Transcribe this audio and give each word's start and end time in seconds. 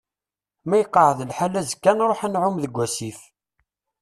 Ma 0.67 0.75
iqeεεed 0.81 1.19
lḥal 1.29 1.53
azekka 1.61 1.87
ad 1.89 1.95
nruḥ 1.97 2.19
ad 2.25 2.31
nεumm 2.33 2.55
deg 2.63 2.75
asif. 2.85 3.19